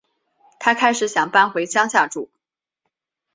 [0.59, 2.31] 她开始想搬回乡下住